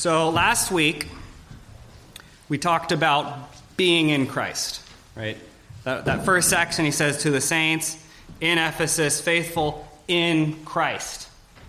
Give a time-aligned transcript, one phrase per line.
[0.00, 1.08] So last week,
[2.48, 4.80] we talked about being in Christ,
[5.14, 5.36] right?
[5.84, 8.02] That, that, first section, he says to the saints
[8.40, 11.28] in Ephesus, faithful in Christ.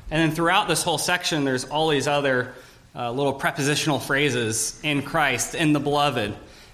[0.10, 2.54] And then throughout this whole section, there's all these other
[2.96, 6.34] uh, little prepositional phrases in Christ, in the beloved.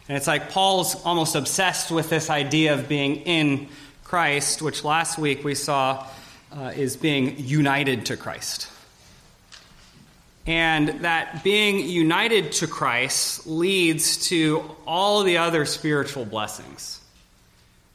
[0.10, 3.68] And it's like Paul's almost obsessed with this idea of being in
[4.04, 6.06] Christ, which last week we saw
[6.56, 8.68] uh, is being united to Christ.
[10.48, 17.02] And that being united to Christ leads to all the other spiritual blessings.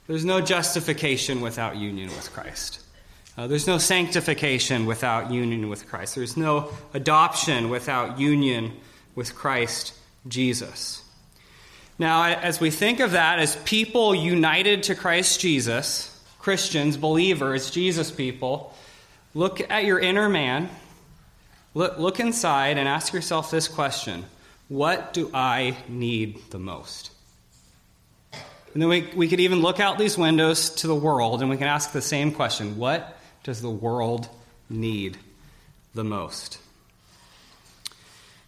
[0.07, 2.81] There's no justification without union with Christ.
[3.39, 6.15] Uh, there's no sanctification without union with Christ.
[6.15, 8.73] There's no adoption without union
[9.15, 9.95] with Christ
[10.29, 11.03] Jesus.
[11.99, 18.11] Now, as we think of that as people united to Christ Jesus, Christians, believers, Jesus
[18.11, 18.75] people,
[19.35, 20.69] look at your inner man,
[21.75, 24.25] look, look inside, and ask yourself this question
[24.69, 27.11] What do I need the most?
[28.73, 31.59] And then we, we could even look out these windows to the world and we
[31.59, 34.29] can ask the same question What does the world
[34.71, 35.19] need
[35.95, 36.59] the most?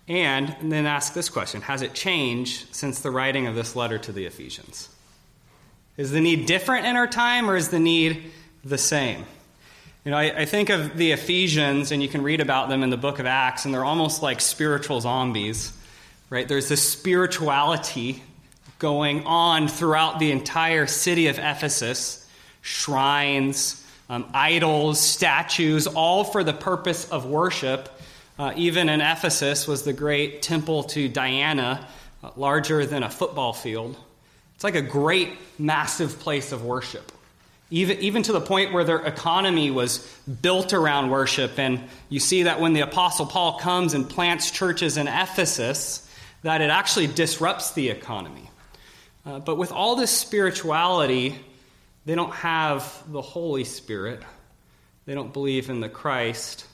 [0.07, 3.99] And, and then ask this question Has it changed since the writing of this letter
[3.99, 4.89] to the Ephesians?
[5.97, 8.33] Is the need different in our time or is the need
[8.65, 9.27] the same?
[10.05, 12.91] You know, I, I, think of the Ephesians, and you can read about them in
[12.91, 15.73] the book of Acts, and they're almost like spiritual zombies,
[16.29, 16.47] right?
[16.47, 18.23] There's this spirituality
[18.79, 22.29] going on throughout the entire city of Ephesus
[22.61, 27.89] shrines, um, idols, statues, all for the purpose of worship.
[28.39, 31.89] Uh, even in Ephesus was the great temple to Diana,
[32.23, 33.97] uh, larger than a football field.
[34.55, 37.11] It's like a great, massive place of worship.
[37.71, 39.99] Even, even to the point where their economy was
[40.43, 41.59] built around worship.
[41.59, 46.09] And you see that when the Apostle Paul comes and plants churches in Ephesus,
[46.43, 48.51] that it actually disrupts the economy.
[49.27, 51.39] Uh, but with all this spirituality,
[52.05, 54.23] they don't have the Holy Spirit.
[55.07, 56.67] They don't believe in the Christ.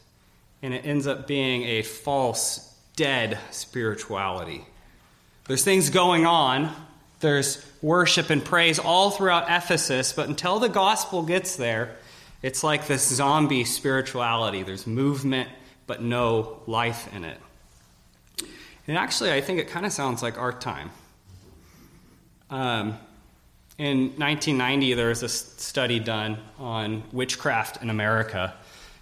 [0.62, 4.66] And it ends up being a false, dead spirituality.
[5.46, 6.74] There's things going on,
[7.20, 11.96] there's worship and praise all throughout Ephesus, but until the gospel gets there,
[12.42, 14.62] it's like this zombie spirituality.
[14.62, 15.48] There's movement,
[15.86, 17.38] but no life in it.
[18.86, 20.90] And actually, I think it kind of sounds like our time.
[22.48, 22.98] Um,
[23.78, 28.54] in 1990, there was a study done on witchcraft in America,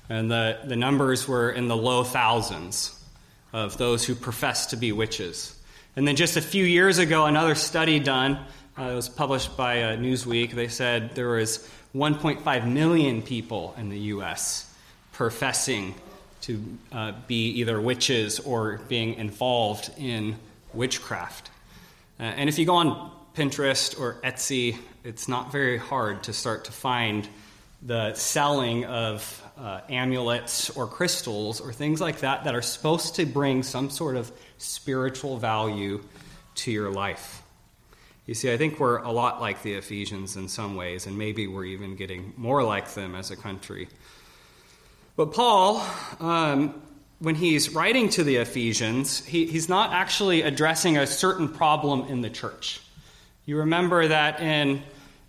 [0.08, 2.94] and the, the numbers were in the low thousands
[3.52, 5.57] of those who profess to be witches.
[5.98, 8.38] And then just a few years ago, another study done,
[8.78, 13.88] uh, it was published by uh, Newsweek, they said there was 1.5 million people in
[13.88, 14.72] the U.S.
[15.12, 15.96] professing
[16.42, 20.36] to uh, be either witches or being involved in
[20.72, 21.50] witchcraft.
[22.20, 26.66] Uh, and if you go on Pinterest or Etsy, it's not very hard to start
[26.66, 27.28] to find
[27.82, 33.26] the selling of uh, amulets or crystals or things like that that are supposed to
[33.26, 36.02] bring some sort of spiritual value
[36.54, 37.42] to your life.
[38.26, 41.46] You see, I think we're a lot like the Ephesians in some ways, and maybe
[41.46, 43.88] we're even getting more like them as a country.
[45.16, 45.84] But Paul,
[46.20, 46.80] um,
[47.20, 52.20] when he's writing to the Ephesians, he, he's not actually addressing a certain problem in
[52.20, 52.80] the church.
[53.46, 54.82] You remember that in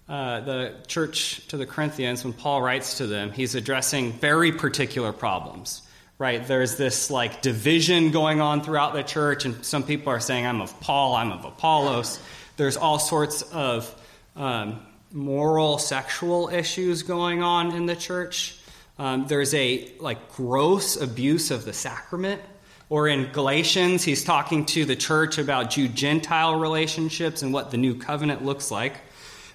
[0.09, 5.13] uh, the church to the Corinthians, when Paul writes to them, he's addressing very particular
[5.13, 5.83] problems,
[6.17, 6.45] right?
[6.45, 10.61] There's this like division going on throughout the church, and some people are saying, I'm
[10.61, 12.19] of Paul, I'm of Apollos.
[12.57, 13.93] There's all sorts of
[14.35, 18.59] um, moral, sexual issues going on in the church.
[18.97, 22.41] Um, there's a like gross abuse of the sacrament
[22.89, 27.77] or in Galatians, he's talking to the church about Jew Gentile relationships and what the
[27.77, 28.95] new covenant looks like.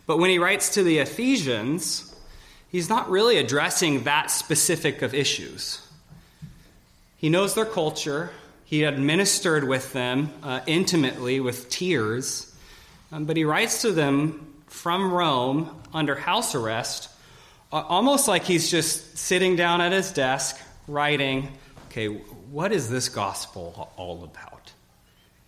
[0.06, 2.15] But when he writes to the Ephesians,
[2.70, 5.81] he's not really addressing that specific of issues.
[7.16, 8.31] He knows their culture,
[8.65, 12.54] he had ministered with them uh, intimately with tears,
[13.12, 17.09] um, but he writes to them from Rome under house arrest,
[17.72, 21.48] uh, almost like he's just sitting down at his desk writing,
[21.86, 24.72] okay, what is this gospel all about?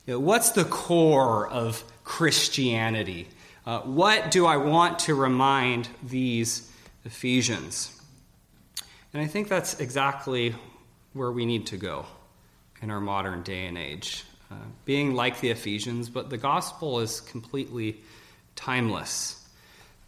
[0.06, 3.28] You know, what's the core of Christianity?
[3.66, 6.70] Uh, what do I want to remind these
[7.04, 8.00] Ephesians?
[9.12, 10.54] And I think that's exactly
[11.14, 12.06] where we need to go
[12.80, 14.22] in our modern day and age.
[14.52, 14.54] Uh,
[14.84, 18.00] being like the Ephesians, but the gospel is completely
[18.54, 19.44] timeless.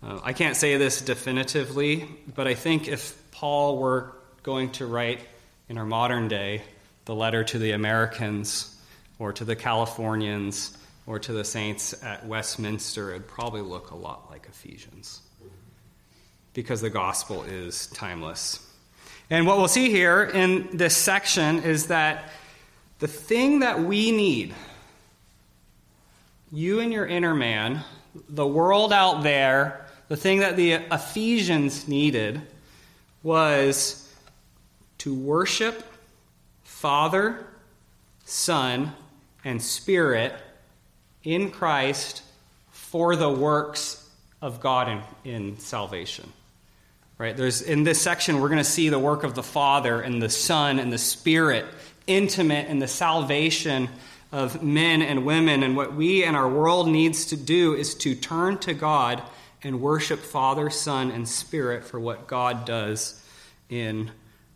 [0.04, 2.06] Uh, I can't say this definitively,
[2.36, 4.12] but I think if Paul were
[4.44, 5.20] going to write
[5.68, 6.62] in our modern day,
[7.06, 8.76] the letter to the Americans,
[9.18, 10.78] or to the Californians
[11.08, 15.22] or to the saints at Westminster, it'd probably look a lot like Ephesians
[16.52, 18.60] because the gospel is timeless.
[19.30, 22.30] And what we'll see here in this section is that
[22.98, 24.54] the thing that we need,
[26.52, 27.84] you and your inner man,
[28.28, 32.42] the world out there, the thing that the Ephesians needed
[33.22, 34.12] was
[34.98, 35.90] to worship
[36.64, 37.46] Father,
[38.26, 38.92] Son,
[39.42, 40.34] and Spirit
[41.34, 42.22] in Christ
[42.70, 44.02] for the works
[44.40, 46.32] of God in, in salvation.
[47.18, 47.36] Right?
[47.36, 50.30] There's in this section we're going to see the work of the Father and the
[50.30, 51.66] Son and the Spirit
[52.06, 53.90] intimate in the salvation
[54.32, 58.14] of men and women and what we and our world needs to do is to
[58.14, 59.22] turn to God
[59.62, 63.22] and worship Father, Son, and Spirit for what God does
[63.68, 64.10] in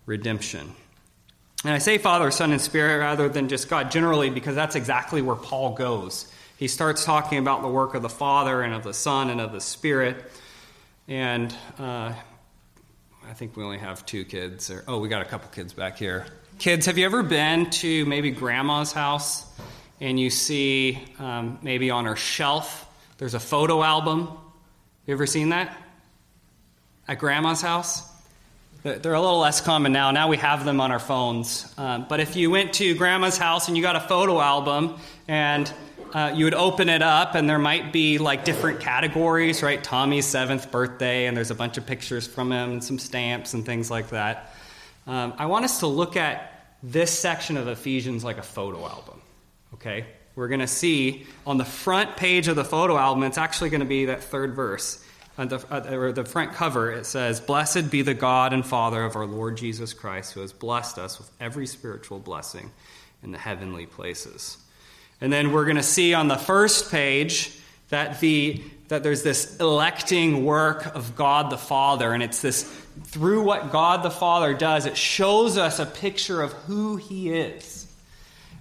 [0.07, 0.73] redemption.
[1.65, 5.21] And I say Father, Son, and Spirit rather than just God generally because that's exactly
[5.21, 6.33] where Paul goes.
[6.63, 9.51] He starts talking about the work of the Father and of the Son and of
[9.51, 10.31] the Spirit.
[11.09, 12.13] And uh,
[13.29, 14.71] I think we only have two kids.
[14.71, 16.25] Or, oh, we got a couple kids back here.
[16.61, 19.45] Kids, have you ever been to maybe grandma's house
[20.01, 22.87] and you see um, maybe on her shelf
[23.19, 24.29] there's a photo album?
[25.07, 25.77] You ever seen that?
[27.09, 28.09] At grandma's house?
[28.85, 30.13] They're a little less common now.
[30.13, 31.75] Now we have them on our phones.
[31.77, 35.73] Um, but if you went to grandma's house and you got a photo album and
[36.13, 39.83] uh, you would open it up and there might be like different categories, right?
[39.83, 43.65] Tommy's seventh birthday, and there's a bunch of pictures from him and some stamps and
[43.65, 44.55] things like that.
[45.07, 49.21] Um, I want us to look at this section of Ephesians like a photo album,
[49.75, 50.05] okay?
[50.37, 53.81] We're going to see on the front page of the photo album, it's actually going
[53.81, 55.05] to be that third verse.
[55.37, 59.17] The, uh, or the front cover, it says, Blessed be the God and Father of
[59.17, 62.71] our Lord Jesus Christ, who has blessed us with every spiritual blessing
[63.23, 64.59] in the heavenly places.
[65.23, 67.57] And then we're going to see on the first page
[67.91, 72.13] that, the, that there's this electing work of God the Father.
[72.13, 72.65] And it's this,
[73.05, 77.87] through what God the Father does, it shows us a picture of who He is.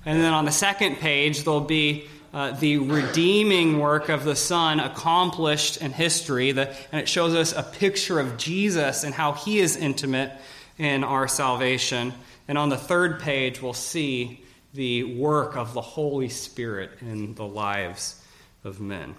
[0.06, 4.80] And then on the second page, there'll be uh, the redeeming work of the Son
[4.80, 6.52] accomplished in history.
[6.52, 10.32] The, and it shows us a picture of Jesus and how He is intimate
[10.78, 12.14] in our salvation.
[12.48, 14.41] And on the third page, we'll see
[14.74, 18.22] the work of the Holy Spirit in the lives
[18.64, 19.16] of men.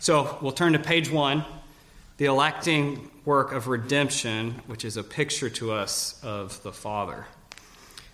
[0.00, 1.44] So we'll turn to page one
[2.18, 7.26] the electing work of redemption, which is a picture to us of the Father.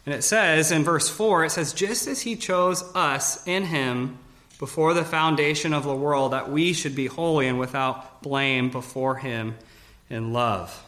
[0.06, 4.18] And it says in verse 4, it says, Just as he chose us in him
[4.58, 9.16] before the foundation of the world, that we should be holy and without blame before
[9.16, 9.56] him
[10.08, 10.84] in love.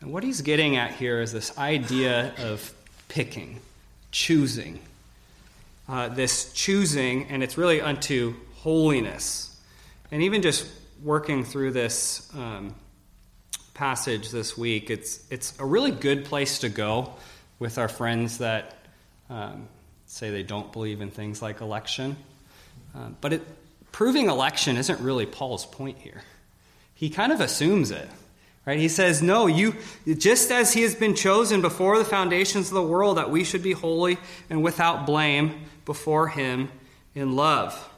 [0.00, 2.72] And what he's getting at here is this idea of
[3.08, 3.60] picking,
[4.10, 4.80] choosing
[5.88, 9.54] uh, this choosing, and it's really unto holiness.
[10.10, 10.66] And even just
[11.02, 12.74] working through this um,
[13.74, 17.12] passage this week, it's, it's a really good place to go
[17.58, 18.76] with our friends that
[19.28, 19.68] um,
[20.06, 22.16] say they don't believe in things like election.
[22.94, 23.42] Um, but it,
[23.92, 26.22] proving election isn't really Paul's point here.
[26.94, 28.08] He kind of assumes it.
[28.66, 28.78] Right?
[28.78, 29.74] He says, No, you,
[30.06, 33.62] just as he has been chosen before the foundations of the world, that we should
[33.62, 34.16] be holy
[34.48, 36.70] and without blame before him
[37.14, 37.90] in love.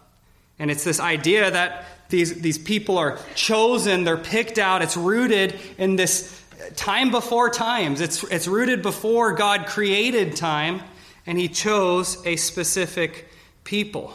[0.58, 5.58] And it's this idea that these, these people are chosen, they're picked out, it's rooted
[5.76, 6.42] in this
[6.76, 8.00] time before times.
[8.00, 10.82] It's, it's rooted before God created time,
[11.26, 13.28] and he chose a specific
[13.64, 14.14] people.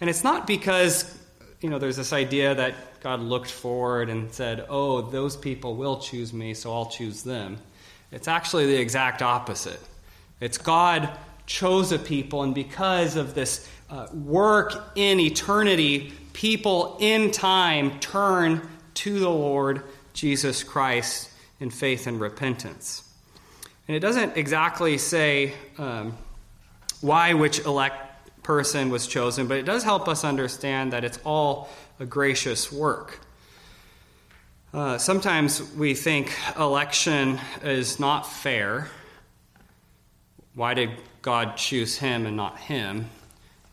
[0.00, 1.18] And it's not because,
[1.60, 5.98] you know, there's this idea that God looked forward and said, oh, those people will
[5.98, 7.58] choose me, so I'll choose them.
[8.10, 9.80] It's actually the exact opposite.
[10.40, 11.08] It's God
[11.46, 18.66] chose a people, and because of this uh, work in eternity, people in time turn
[18.94, 19.82] to the Lord
[20.14, 21.30] Jesus Christ
[21.60, 23.08] in faith and repentance.
[23.88, 26.16] And it doesn't exactly say um,
[27.00, 31.68] why which elect person was chosen, but it does help us understand that it's all
[32.00, 33.20] a gracious work.
[34.74, 38.88] Uh, sometimes we think election is not fair.
[40.54, 40.90] Why did
[41.22, 43.08] God choose him and not him?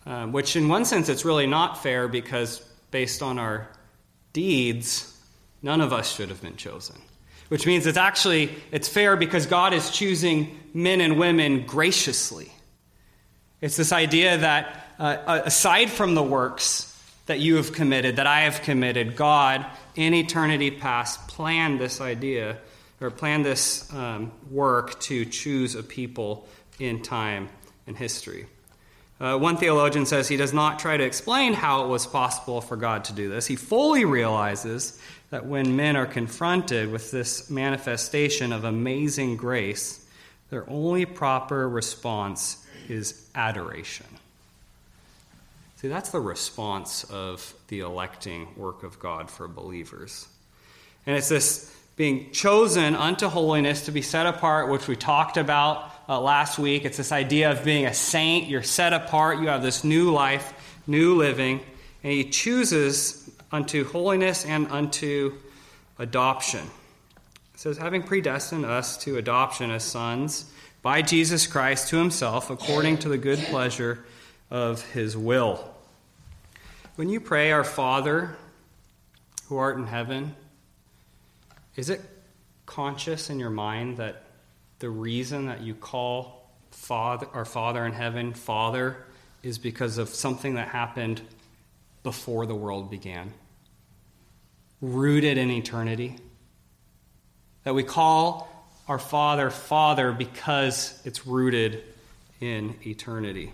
[0.05, 2.59] Um, which, in one sense, it's really not fair because
[2.91, 3.67] based on our
[4.33, 5.17] deeds,
[5.61, 6.95] none of us should have been chosen.
[7.49, 12.51] Which means it's actually it's fair because God is choosing men and women graciously.
[13.59, 16.85] It's this idea that uh, aside from the works
[17.25, 22.57] that you have committed, that I have committed, God, in eternity past, planned this idea
[23.01, 26.47] or planned this um, work to choose a people
[26.79, 27.49] in time
[27.85, 28.45] and history.
[29.19, 32.77] Uh, one theologian says he does not try to explain how it was possible for
[32.77, 33.47] God to do this.
[33.47, 34.97] He fully realizes
[35.29, 40.05] that when men are confronted with this manifestation of amazing grace,
[40.49, 44.05] their only proper response is adoration.
[45.77, 50.27] See, that's the response of the electing work of God for believers.
[51.05, 55.91] And it's this being chosen unto holiness to be set apart, which we talked about
[56.09, 56.83] uh, last week.
[56.83, 58.49] It's this idea of being a saint.
[58.49, 59.39] You're set apart.
[59.39, 61.61] You have this new life, new living.
[62.03, 65.37] And He chooses unto holiness and unto
[65.99, 66.65] adoption.
[67.53, 70.51] It says, having predestined us to adoption as sons
[70.81, 74.03] by Jesus Christ to himself, according to the good pleasure
[74.49, 75.69] of his will.
[76.95, 78.35] When you pray, Our Father,
[79.47, 80.35] who art in heaven,
[81.75, 82.01] is it
[82.65, 84.23] conscious in your mind that
[84.79, 88.97] the reason that you call Father, our Father in heaven Father
[89.43, 91.21] is because of something that happened
[92.03, 93.33] before the world began?
[94.81, 96.15] rooted in eternity.
[97.63, 98.47] That we call
[98.87, 101.83] our Father Father because it's rooted
[102.39, 103.51] in eternity.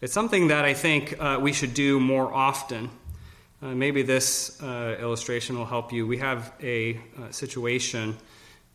[0.00, 2.90] It's something that I think uh, we should do more often.
[3.62, 6.06] Uh, maybe this uh, illustration will help you.
[6.06, 8.16] We have a, uh, situation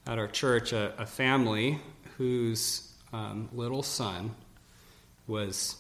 [0.07, 1.79] at our church, a, a family
[2.17, 4.35] whose um, little son
[5.27, 5.75] was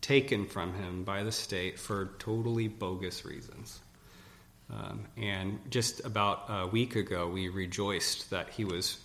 [0.00, 3.80] taken from him by the state for totally bogus reasons.
[4.72, 8.98] Um, and just about a week ago, we rejoiced that he was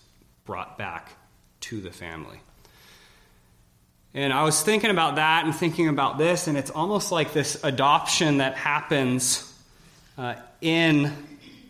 [0.44, 1.10] brought back
[1.60, 2.40] to the family.
[4.12, 7.62] And I was thinking about that and thinking about this, and it's almost like this
[7.64, 9.52] adoption that happens
[10.16, 11.12] uh, in,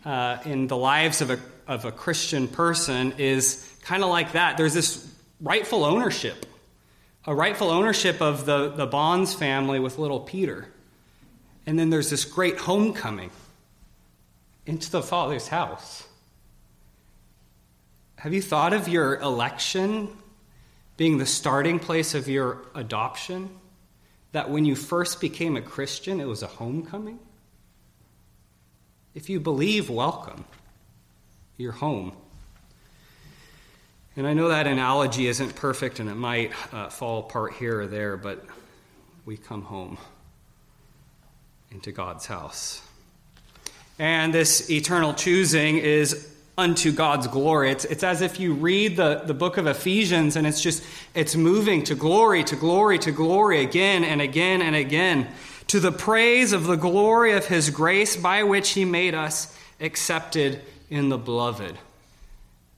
[0.03, 4.57] uh, in the lives of a, of a Christian person is kind of like that.
[4.57, 6.45] There's this rightful ownership,
[7.25, 10.67] a rightful ownership of the, the Bonds family with little Peter.
[11.65, 13.31] And then there's this great homecoming
[14.65, 16.07] into the Father's house.
[18.17, 20.09] Have you thought of your election
[20.97, 23.49] being the starting place of your adoption?
[24.31, 27.19] That when you first became a Christian, it was a homecoming?
[29.13, 30.45] If you believe, welcome.
[31.57, 32.11] You're home.
[34.17, 37.87] And I know that analogy isn't perfect and it might uh, fall apart here or
[37.87, 38.45] there, but
[39.25, 39.97] we come home
[41.71, 42.81] into God's house.
[43.97, 47.71] And this eternal choosing is unto God's glory.
[47.71, 50.83] It's, it's as if you read the, the book of Ephesians and it's just,
[51.13, 55.27] it's moving to glory, to glory, to glory again and again and again,
[55.67, 60.61] to the praise of the glory of his grace by which he made us accepted
[60.89, 61.77] in the beloved.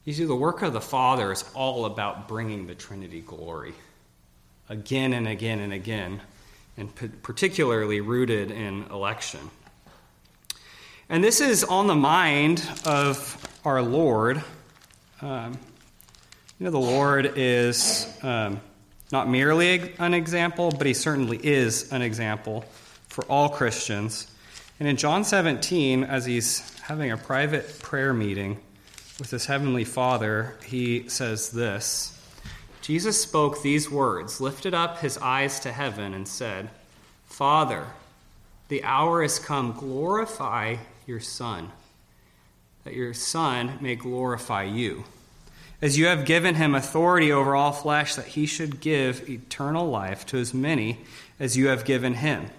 [0.05, 3.73] You see, the work of the Father is all about bringing the Trinity glory
[4.69, 6.21] again and again and again,
[6.77, 9.39] and particularly rooted in election.
[11.09, 14.43] And this is on the mind of our Lord.
[15.21, 15.57] Um,
[16.59, 18.59] you know, the Lord is um,
[19.11, 22.65] not merely an example, but he certainly is an example
[23.07, 24.29] for all Christians.
[24.79, 28.59] And in John 17, as he's having a private prayer meeting
[29.17, 32.13] with his heavenly Father, he says this
[32.81, 36.69] Jesus spoke these words, lifted up his eyes to heaven, and said,
[37.25, 37.87] Father,
[38.67, 40.75] the hour has come, glorify
[41.07, 41.71] your Son,
[42.83, 45.05] that your Son may glorify you.
[45.81, 50.25] As you have given him authority over all flesh, that he should give eternal life
[50.27, 50.99] to as many
[51.39, 52.49] as you have given him.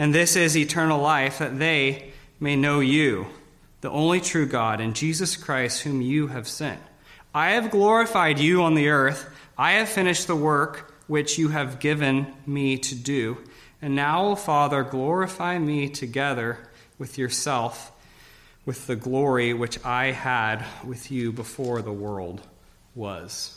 [0.00, 3.26] And this is eternal life, that they may know you,
[3.82, 6.80] the only true God, and Jesus Christ, whom you have sent.
[7.34, 9.28] I have glorified you on the earth.
[9.58, 13.44] I have finished the work which you have given me to do.
[13.82, 16.56] And now, Father, glorify me together
[16.98, 17.92] with yourself
[18.64, 22.40] with the glory which I had with you before the world
[22.94, 23.54] was.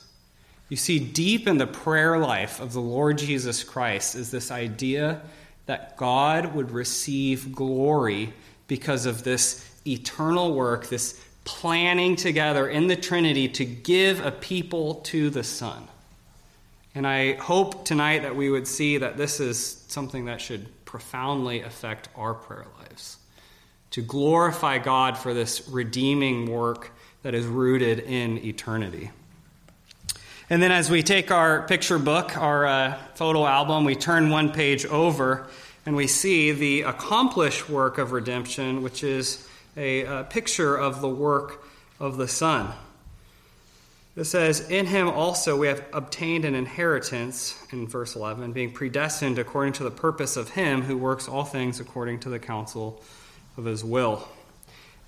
[0.68, 5.22] You see, deep in the prayer life of the Lord Jesus Christ is this idea
[5.66, 8.34] that God would receive glory
[8.68, 14.96] because of this eternal work, this planning together in the Trinity to give a people
[14.96, 15.88] to the Son.
[16.96, 21.62] And I hope tonight that we would see that this is something that should profoundly
[21.62, 23.18] affect our prayer lives
[23.92, 26.92] to glorify God for this redeeming work
[27.22, 29.12] that is rooted in eternity.
[30.54, 34.52] And then, as we take our picture book, our uh, photo album, we turn one
[34.52, 35.48] page over
[35.84, 41.10] and we see the accomplished work of redemption, which is a, a picture of the
[41.10, 41.66] work
[42.00, 42.72] of the Son.
[44.16, 49.40] It says, In him also we have obtained an inheritance, in verse 11, being predestined
[49.40, 53.02] according to the purpose of him who works all things according to the counsel
[53.58, 54.28] of his will.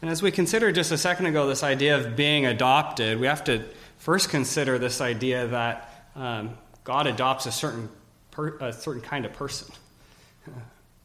[0.02, 3.44] And as we considered just a second ago this idea of being adopted, we have
[3.46, 3.64] to
[3.98, 7.90] first consider this idea that um, God adopts a certain,
[8.32, 9.74] per, a certain kind of person.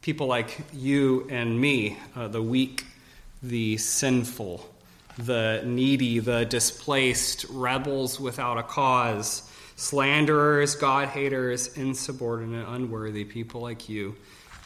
[0.01, 2.85] people like you and me, uh, the weak,
[3.41, 4.69] the sinful,
[5.17, 13.89] the needy, the displaced, rebels without a cause, slanderers, God haters, insubordinate, unworthy, people like
[13.89, 14.15] you,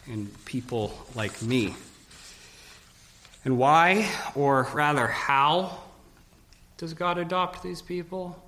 [0.06, 1.74] and people like me.
[3.46, 5.78] And why, or rather, how,
[6.78, 8.42] does God adopt these people?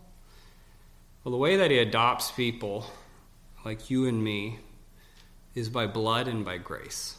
[1.23, 2.85] Well, the way that He adopts people
[3.65, 4.59] like you and me
[5.55, 7.17] is by blood and by grace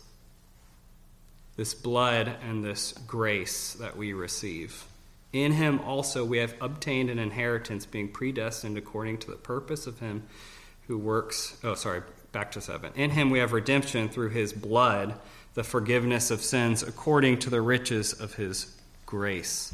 [1.56, 4.86] this blood and this grace that we receive.
[5.34, 10.00] In him also we have obtained an inheritance, being predestined according to the purpose of
[10.00, 10.24] him
[10.88, 11.58] who works.
[11.62, 12.94] Oh, sorry, back to seven.
[12.96, 15.20] In him we have redemption through his blood,
[15.54, 18.76] the forgiveness of sins according to the riches of his
[19.06, 19.74] grace.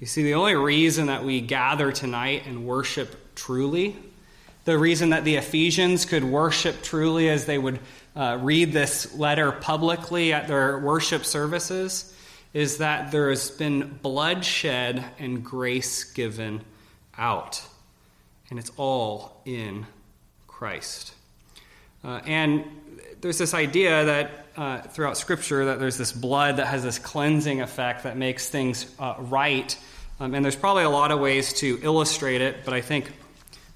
[0.00, 3.96] You see, the only reason that we gather tonight and worship truly,
[4.64, 7.78] the reason that the Ephesians could worship truly as they would
[8.16, 12.14] uh, read this letter publicly at their worship services
[12.52, 16.62] is that there has been bloodshed and grace given
[17.18, 17.62] out.
[18.50, 19.86] And it's all in
[20.46, 21.14] Christ.
[22.04, 22.64] Uh, and
[23.20, 27.60] there's this idea that uh, throughout Scripture that there's this blood that has this cleansing
[27.60, 29.76] effect that makes things uh, right.
[30.20, 33.10] Um, and there's probably a lot of ways to illustrate it, but I think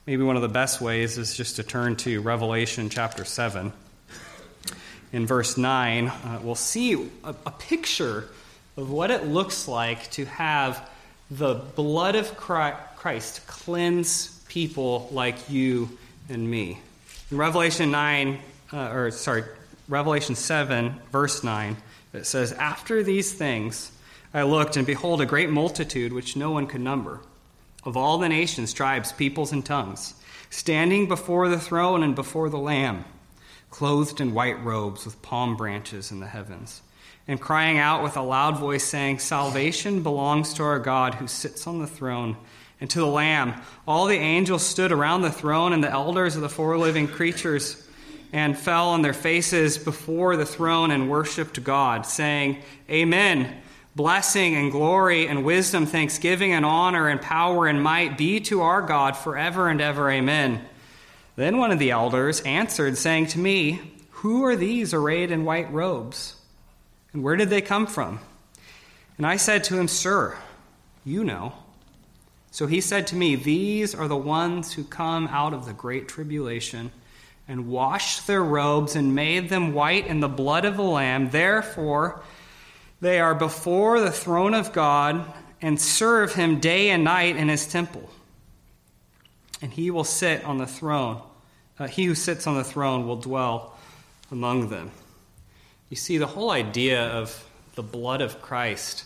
[0.06, 3.72] maybe one of the best ways is just to turn to Revelation chapter 7
[5.12, 6.94] in verse 9, uh, we'll see
[7.24, 8.28] a, a picture
[8.76, 10.88] of what it looks like to have
[11.30, 16.80] the blood of Christ cleanse people like you and me.
[17.30, 18.38] In Revelation 9,
[18.72, 19.44] uh, or sorry,
[19.88, 21.76] Revelation 7, verse 9,
[22.12, 23.90] it says, After these things
[24.34, 27.20] I looked, and behold, a great multitude which no one could number,
[27.84, 30.14] of all the nations, tribes, peoples, and tongues,
[30.50, 33.04] standing before the throne and before the Lamb
[33.70, 36.82] clothed in white robes with palm branches in the heavens,
[37.26, 41.66] and crying out with a loud voice, saying, Salvation belongs to our God who sits
[41.66, 42.36] on the throne
[42.80, 43.54] and to the Lamb.
[43.86, 47.87] All the angels stood around the throne, and the elders of the four living creatures
[48.32, 53.62] and fell on their faces before the throne and worshiped God, saying, Amen.
[53.96, 58.80] Blessing and glory and wisdom, thanksgiving and honor and power and might be to our
[58.82, 60.10] God forever and ever.
[60.10, 60.64] Amen.
[61.34, 65.72] Then one of the elders answered, saying to me, Who are these arrayed in white
[65.72, 66.36] robes?
[67.12, 68.20] And where did they come from?
[69.16, 70.36] And I said to him, Sir,
[71.04, 71.54] you know.
[72.50, 76.08] So he said to me, These are the ones who come out of the great
[76.08, 76.92] tribulation
[77.48, 81.30] and washed their robes and made them white in the blood of the Lamb.
[81.30, 82.22] Therefore,
[83.00, 85.24] they are before the throne of God
[85.60, 88.08] and serve him day and night in his temple.
[89.62, 91.22] And he will sit on the throne
[91.78, 93.76] uh, he who sits on the throne will dwell
[94.30, 94.90] among them.
[95.90, 99.04] You see, the whole idea of the blood of Christ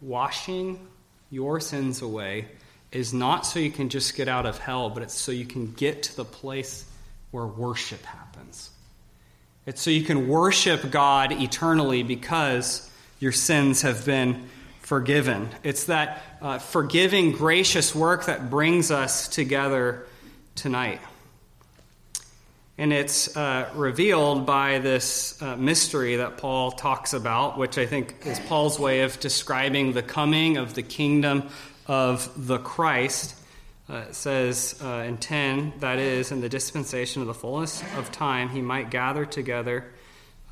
[0.00, 0.86] washing
[1.30, 2.46] your sins away
[2.92, 5.72] is not so you can just get out of hell, but it's so you can
[5.72, 6.84] get to the place
[7.30, 8.70] where worship happens.
[9.66, 14.48] It's so you can worship God eternally because your sins have been
[14.80, 15.50] forgiven.
[15.62, 20.06] It's that uh, forgiving, gracious work that brings us together
[20.54, 21.00] tonight.
[22.78, 28.14] And it's uh, revealed by this uh, mystery that Paul talks about, which I think
[28.24, 31.50] is Paul's way of describing the coming of the kingdom
[31.86, 33.34] of the Christ.
[33.90, 38.12] Uh, it says uh, in 10, that is, in the dispensation of the fullness of
[38.12, 39.92] time, he might gather together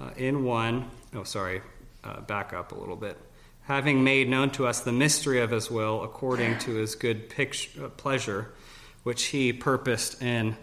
[0.00, 0.90] uh, in one.
[1.14, 1.60] Oh, sorry,
[2.02, 3.18] uh, back up a little bit.
[3.64, 7.88] Having made known to us the mystery of his will according to his good picture,
[7.90, 8.52] pleasure,
[9.02, 10.56] which he purposed in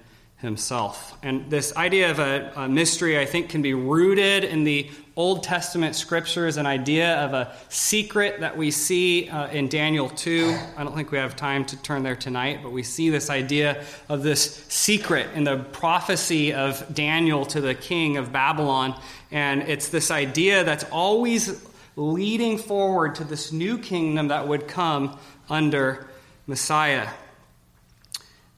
[0.43, 1.17] himself.
[1.23, 5.41] And this idea of a, a, mystery, I think, can be rooted in the Old
[5.41, 10.55] Testament scriptures, an idea of a secret that we see uh, in Daniel 2.
[10.75, 13.83] I don't think we have time to turn there tonight, but we see this idea
[14.09, 18.99] of this secret in the prophecy of Daniel to the king of Babylon.
[19.31, 25.17] And it's this idea that's always leading forward to this new kingdom that would come
[25.49, 26.09] under
[26.47, 27.07] Messiah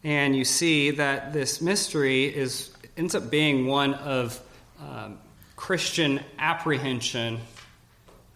[0.06, 4.40] and you see that this mystery is ends up being one of
[4.80, 5.18] um,
[5.56, 7.40] Christian apprehension,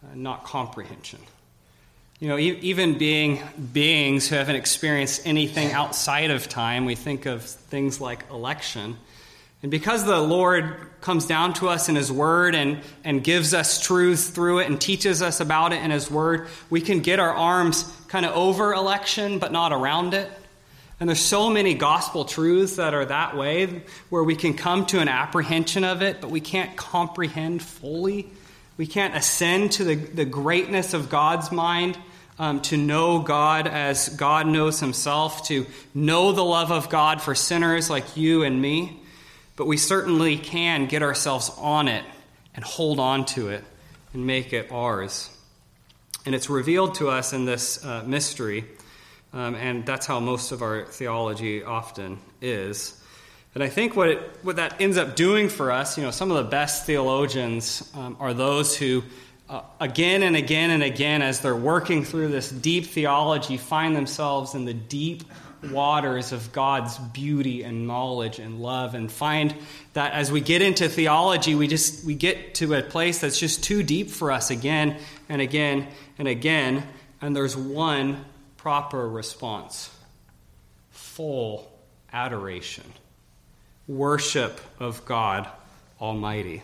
[0.03, 1.19] uh, not comprehension.
[2.19, 3.39] You know, e- even being
[3.71, 8.97] beings who haven't experienced anything outside of time, we think of things like election.
[9.61, 13.79] And because the Lord comes down to us in His Word and, and gives us
[13.79, 17.33] truth through it and teaches us about it in His Word, we can get our
[17.33, 20.31] arms kind of over election but not around it.
[20.99, 24.99] And there's so many gospel truths that are that way, where we can come to
[24.99, 28.29] an apprehension of it, but we can't comprehend fully.
[28.75, 31.97] We can't ascend to the, the greatness of God's mind,
[32.37, 37.33] um, to know God as God knows Himself, to know the love of God for
[37.33, 38.99] sinners like you and me.
[39.55, 42.03] But we certainly can get ourselves on it
[42.55, 43.63] and hold on to it
[44.13, 45.29] and make it ours.
[46.25, 48.65] And it's revealed to us in this uh, mystery
[49.33, 52.99] um, and that's how most of our theology often is.
[53.55, 56.31] And I think what, it, what that ends up doing for us, you know, some
[56.31, 59.03] of the best theologians um, are those who,
[59.49, 64.53] uh, again and again and again, as they're working through this deep theology, find themselves
[64.53, 65.23] in the deep
[65.71, 69.53] waters of God's beauty and knowledge and love and find
[69.93, 73.61] that as we get into theology we just we get to a place that's just
[73.61, 75.87] too deep for us again and again
[76.17, 76.83] and again
[77.21, 78.23] and there's one
[78.69, 79.89] proper response
[80.91, 81.67] full
[82.13, 82.83] adoration,
[83.87, 85.47] worship of God
[85.99, 86.61] Almighty.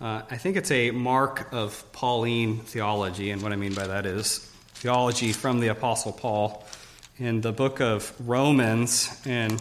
[0.00, 4.06] Uh, I think it's a mark of Pauline theology, and what I mean by that
[4.06, 6.64] is theology from the Apostle Paul
[7.18, 9.58] in the book of Romans in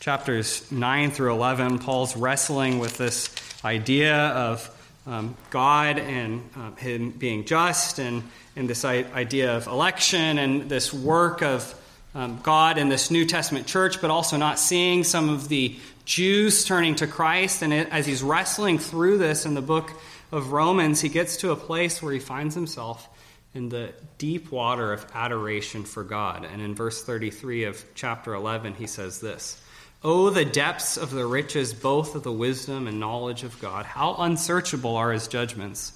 [0.00, 1.78] chapters 9 through 11.
[1.78, 3.32] Paul's wrestling with this
[3.64, 4.68] idea of
[5.06, 8.22] um, God and uh, Him being just and
[8.56, 11.74] and this idea of election and this work of
[12.14, 16.64] um, God in this New Testament church, but also not seeing some of the Jews
[16.64, 17.62] turning to Christ.
[17.62, 19.90] And it, as he's wrestling through this in the book
[20.30, 23.08] of Romans, he gets to a place where he finds himself
[23.54, 26.44] in the deep water of adoration for God.
[26.44, 29.60] And in verse 33 of chapter 11, he says this.
[30.04, 33.86] Oh, the depths of the riches, both of the wisdom and knowledge of God.
[33.86, 35.92] How unsearchable are his judgments,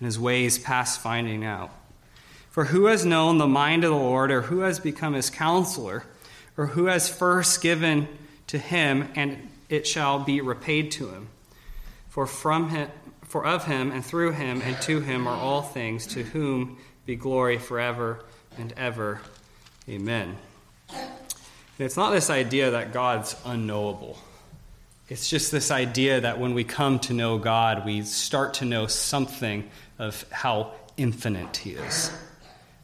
[0.00, 1.70] and his ways past finding out.
[2.50, 6.04] For who has known the mind of the Lord, or who has become his counselor,
[6.56, 8.08] or who has first given
[8.48, 11.28] to him, and it shall be repaid to him?
[12.08, 12.90] For from him,
[13.22, 17.14] for of him, and through him, and to him are all things, to whom be
[17.14, 18.24] glory forever
[18.58, 19.20] and ever.
[19.88, 20.36] Amen.
[21.78, 24.18] And it's not this idea that God's unknowable.
[25.08, 28.86] It's just this idea that when we come to know God, we start to know
[28.86, 32.10] something of how infinite He is.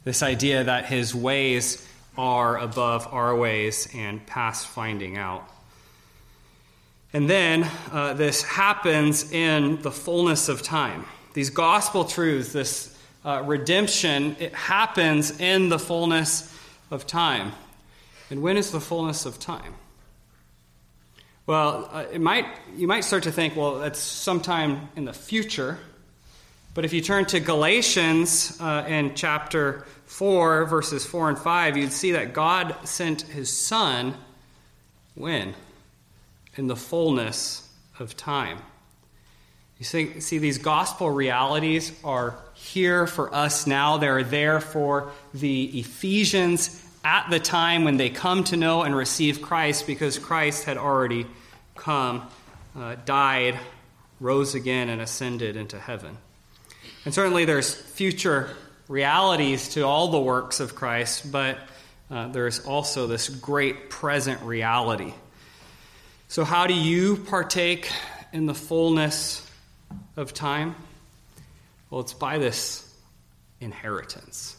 [0.03, 5.47] This idea that his ways are above our ways and past finding out.
[7.13, 11.05] And then uh, this happens in the fullness of time.
[11.33, 16.53] These gospel truths, this uh, redemption, it happens in the fullness
[16.89, 17.51] of time.
[18.31, 19.75] And when is the fullness of time?
[21.45, 22.45] Well, uh, it might,
[22.77, 25.77] you might start to think, well, that's sometime in the future.
[26.73, 31.91] But if you turn to Galatians uh, in chapter 4, verses 4 and 5, you'd
[31.91, 34.15] see that God sent his Son
[35.15, 35.53] when?
[36.55, 37.67] In the fullness
[37.99, 38.59] of time.
[39.77, 43.97] You see, see, these gospel realities are here for us now.
[43.97, 49.41] They're there for the Ephesians at the time when they come to know and receive
[49.41, 51.25] Christ because Christ had already
[51.75, 52.27] come,
[52.77, 53.59] uh, died,
[54.19, 56.17] rose again, and ascended into heaven.
[57.05, 58.49] And certainly there's future
[58.87, 61.57] realities to all the works of Christ, but
[62.11, 65.13] uh, there's also this great present reality.
[66.27, 67.91] So, how do you partake
[68.31, 69.49] in the fullness
[70.15, 70.75] of time?
[71.89, 72.87] Well, it's by this
[73.59, 74.55] inheritance.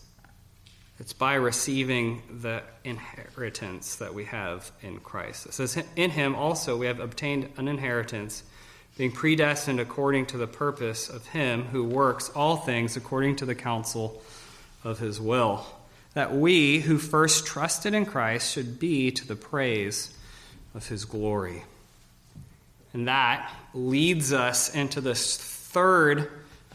[1.02, 5.46] It's by receiving the inheritance that we have in Christ.
[5.46, 8.44] It says, In him also we have obtained an inheritance
[8.96, 13.56] being predestined according to the purpose of Him who works all things according to the
[13.56, 14.22] counsel
[14.84, 15.66] of His will,
[16.14, 20.16] that we who first trusted in Christ should be to the praise
[20.72, 21.64] of His glory.
[22.92, 26.30] And that leads us into this third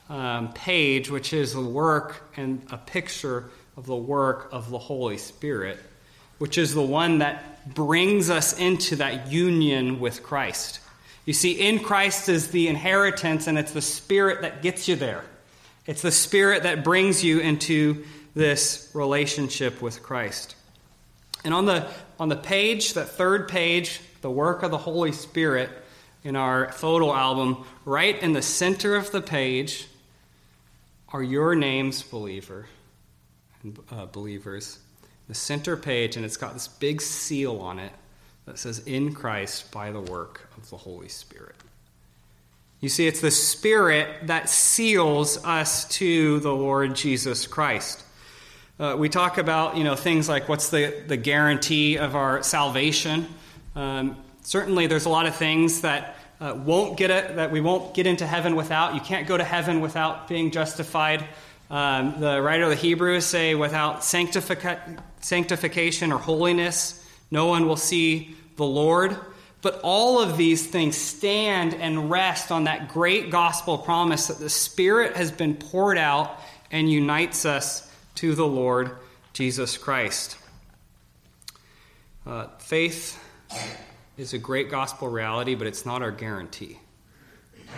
[0.09, 3.45] um, page, which is the work and a picture
[3.77, 5.79] of the work of the Holy Spirit,
[6.39, 10.79] which is the one that brings us into that union with Christ.
[11.25, 15.23] You see, in Christ is the inheritance, and it's the Spirit that gets you there.
[15.85, 20.55] It's the Spirit that brings you into this relationship with Christ.
[21.43, 21.87] And on the,
[22.19, 25.69] on the page, that third page, the work of the Holy Spirit
[26.23, 29.87] in our photo album, right in the center of the page
[31.09, 32.65] are your names, believer.
[33.91, 34.79] Uh, believers.
[35.27, 37.91] The center page, and it's got this big seal on it
[38.45, 41.55] that says, In Christ by the work of the Holy Spirit.
[42.79, 48.03] You see, it's the Spirit that seals us to the Lord Jesus Christ.
[48.79, 53.27] Uh, we talk about you know things like what's the, the guarantee of our salvation.
[53.75, 57.95] Um, certainly, there's a lot of things that uh, won't get it, that we won't
[57.95, 58.93] get into heaven without.
[58.93, 61.25] You can't go to heaven without being justified.
[61.69, 67.77] Um, the writer of the Hebrews say without sanctific- sanctification or holiness, no one will
[67.77, 69.17] see the Lord.
[69.61, 74.49] But all of these things stand and rest on that great gospel promise that the
[74.49, 76.39] Spirit has been poured out
[76.71, 78.91] and unites us to the Lord
[79.33, 80.37] Jesus Christ.
[82.25, 83.21] Uh, faith
[84.17, 86.79] is a great gospel reality, but it's not our guarantee.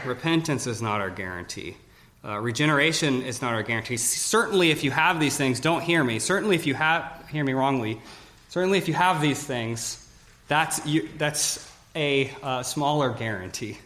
[0.06, 1.78] Repentance is not our guarantee.
[2.24, 3.98] Uh, regeneration is not our guarantee.
[3.98, 6.20] Certainly, if you have these things, don't hear me.
[6.20, 8.02] Certainly, if you have, hear me wrongly.
[8.50, 10.06] Certainly, if you have these things,
[10.48, 13.78] that's, you, that's a uh, smaller guarantee.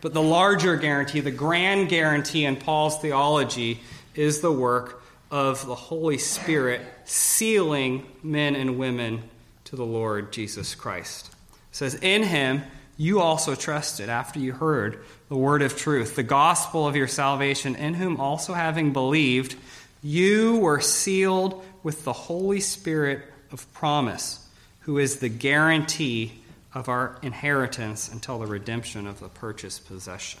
[0.00, 3.80] But the larger guarantee, the grand guarantee in Paul's theology,
[4.14, 9.22] is the work of the Holy Spirit sealing men and women
[9.64, 11.28] to the Lord Jesus Christ.
[11.52, 12.62] It says, In him
[12.96, 17.76] you also trusted after you heard the word of truth, the gospel of your salvation,
[17.76, 19.56] in whom also having believed,
[20.02, 24.46] you were sealed with the Holy Spirit of promise,
[24.80, 26.32] who is the guarantee
[26.74, 30.40] of our inheritance until the redemption of the purchased possession.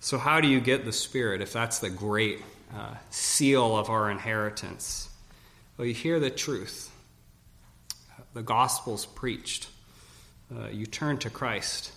[0.00, 2.40] So, how do you get the Spirit if that's the great
[2.74, 5.08] uh, seal of our inheritance.
[5.76, 6.90] Well, you hear the truth,
[8.34, 9.68] the gospel's preached.
[10.54, 11.92] Uh, you turn to Christ.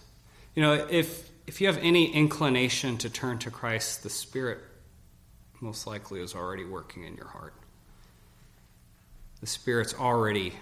[0.56, 4.60] You know, if if you have any inclination to turn to Christ, the Spirit
[5.60, 7.54] most likely is already working in your heart.
[9.42, 10.54] The Spirit's already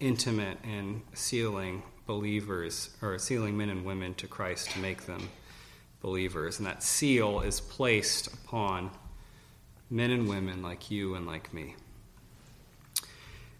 [0.00, 5.28] intimate in sealing believers or sealing men and women to Christ to make them
[6.00, 6.58] believers.
[6.58, 8.90] And that seal is placed upon
[9.90, 11.74] men and women like you and like me.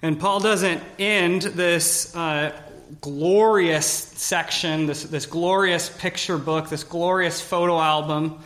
[0.03, 2.53] And Paul doesn't end this uh,
[3.01, 8.39] glorious section, this, this glorious picture book, this glorious photo album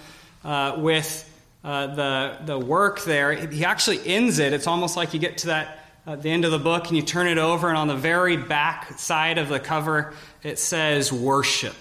[0.44, 1.26] uh, with
[1.62, 3.32] uh, the, the work there.
[3.32, 4.52] He actually ends it.
[4.52, 7.02] It's almost like you get to that uh, the end of the book and you
[7.02, 11.76] turn it over, and on the very back side of the cover, it says worship.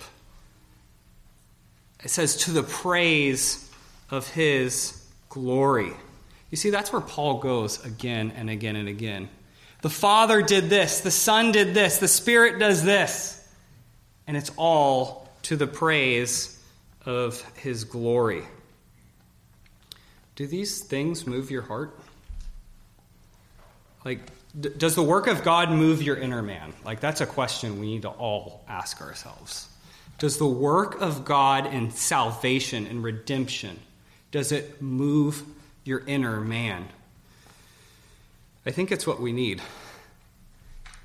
[2.04, 3.72] It says to the praise
[4.10, 5.94] of his glory.
[6.50, 9.30] You see, that's where Paul goes again and again and again.
[9.82, 13.36] The Father did this, the Son did this, the Spirit does this.
[14.28, 16.62] And it's all to the praise
[17.06, 18.44] of his glory.
[20.36, 21.98] Do these things move your heart?
[24.06, 24.20] Like,
[24.60, 26.74] d- does the work of God move your inner man?
[26.86, 29.68] Like, that's a question we need to all ask ourselves.
[30.18, 33.80] Does the work of God in salvation and redemption
[34.32, 35.44] does it move
[35.84, 36.88] your inner man?
[38.66, 39.60] I think it's what we need.
[39.60, 39.66] You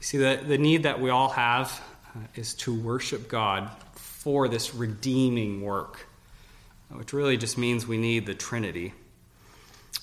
[0.00, 1.80] see, the, the need that we all have
[2.14, 6.06] uh, is to worship God for this redeeming work,
[6.90, 8.92] which really just means we need the Trinity.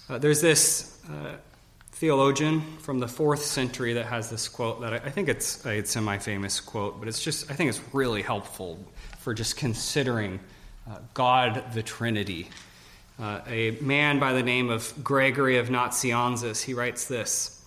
[0.09, 1.35] Uh, there's this uh,
[1.91, 5.83] theologian from the fourth century that has this quote that I, I think it's a
[5.85, 8.79] semi famous quote, but it's just, I think it's really helpful
[9.19, 10.39] for just considering
[10.89, 12.49] uh, God the Trinity
[13.21, 17.63] uh, a man by the name of Gregory of Nazianzus, he writes this.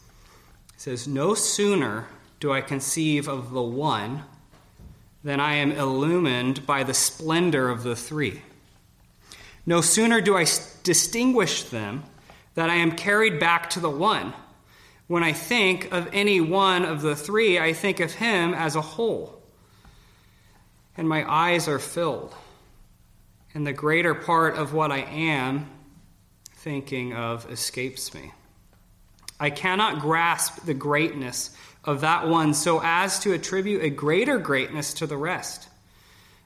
[0.75, 2.09] He says, No sooner
[2.41, 4.25] do I conceive of the one
[5.23, 8.43] than I am illumined by the splendor of the three.
[9.65, 10.45] No sooner do I
[10.83, 12.03] distinguish them
[12.55, 14.35] than I am carried back to the one.
[15.07, 18.81] When I think of any one of the three, I think of him as a
[18.81, 19.41] whole.
[20.97, 22.35] And my eyes are filled
[23.55, 25.71] and the greater part of what I am
[26.57, 28.33] thinking of escapes me.
[29.39, 34.95] I cannot grasp the greatness of that one so as to attribute a greater greatness
[34.95, 35.69] to the rest.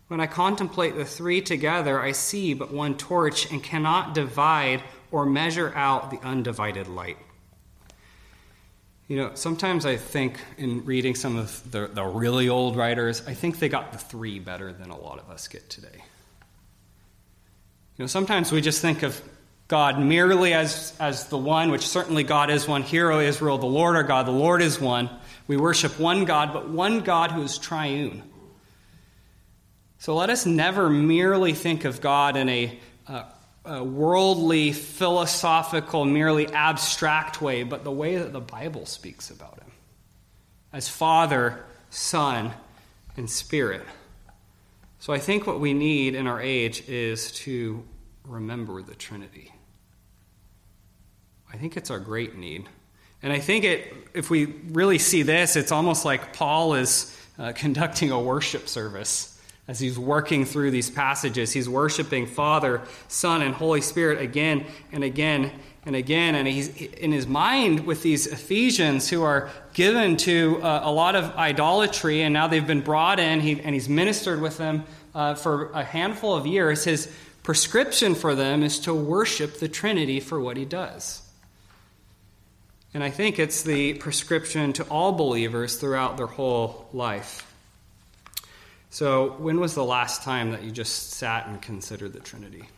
[0.09, 5.27] When I contemplate the three together, I see but one torch and cannot divide or
[5.27, 7.18] measure out the undivided light.
[9.07, 13.35] You know, sometimes I think in reading some of the, the really old writers, I
[13.35, 16.05] think they got the three better than a lot of us get today.
[17.99, 19.21] You know, sometimes we just think of
[19.67, 22.83] God merely as, as the one, which certainly God is one.
[22.83, 25.11] Hero Israel, the Lord our God, the Lord is one.
[25.49, 28.23] We worship one God, but one God who is triune.
[29.99, 32.79] So let us never merely think of God in a,
[33.65, 39.73] a worldly, philosophical, merely abstract way, but the way that the Bible speaks about him
[40.73, 42.53] as Father, Son,
[43.17, 43.85] and Spirit.
[45.01, 47.85] So I think what we need in our age is to
[48.25, 49.53] remember the Trinity.
[51.53, 52.69] I think it's our great need.
[53.23, 57.53] And I think it, if we really see this, it's almost like Paul is uh,
[57.57, 61.53] conducting a worship service as he's working through these passages.
[61.53, 65.53] He's worshiping Father, Son, and Holy Spirit again and again
[65.88, 66.35] and again.
[66.35, 71.16] And he's in his mind with these Ephesians who are given to uh, a lot
[71.16, 75.35] of idolatry, and now they've been brought in, he, and he's ministered with them uh,
[75.35, 76.85] for a handful of years.
[76.85, 77.11] His
[77.42, 81.22] prescription for them is to worship the Trinity for what he does.
[82.92, 87.44] And I think it's the prescription to all believers throughout their whole life.
[88.90, 92.68] So, when was the last time that you just sat and considered the Trinity?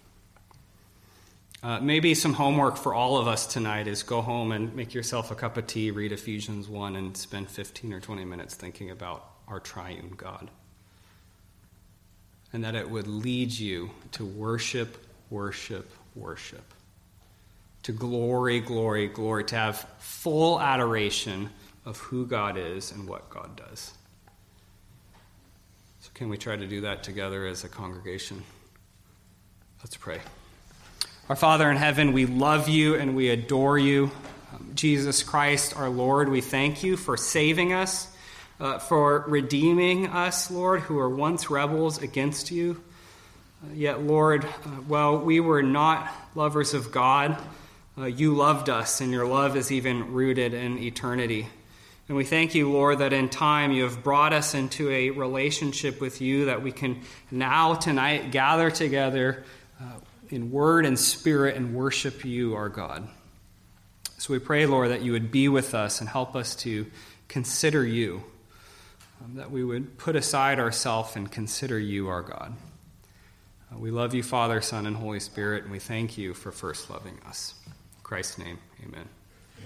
[1.62, 5.30] Uh, maybe some homework for all of us tonight is go home and make yourself
[5.30, 9.26] a cup of tea, read Ephesians 1, and spend 15 or 20 minutes thinking about
[9.46, 10.50] our triune God.
[12.52, 16.64] And that it would lead you to worship, worship, worship
[17.82, 21.50] to glory, glory, glory, to have full adoration
[21.84, 23.92] of who God is and what God does.
[26.00, 28.42] So, can we try to do that together as a congregation?
[29.82, 30.20] Let's pray.
[31.30, 34.10] Our Father in heaven, we love you and we adore you.
[34.52, 38.12] Um, Jesus Christ, our Lord, we thank you for saving us,
[38.58, 42.82] uh, for redeeming us, Lord, who were once rebels against you.
[43.62, 44.48] Uh, yet, Lord, uh,
[44.88, 47.38] well, we were not lovers of God.
[47.96, 51.46] Uh, you loved us, and your love is even rooted in eternity.
[52.08, 56.00] And we thank you, Lord, that in time you have brought us into a relationship
[56.00, 59.44] with you that we can now, tonight, gather together
[59.80, 59.84] uh,
[60.32, 63.08] in word and spirit and worship you, our God.
[64.18, 66.86] So we pray, Lord, that you would be with us and help us to
[67.28, 68.22] consider you,
[69.24, 72.54] um, that we would put aside ourselves and consider you, our God.
[73.72, 76.90] Uh, we love you, Father, Son, and Holy Spirit, and we thank you for first
[76.90, 77.54] loving us.
[78.02, 79.19] Christ's name, amen.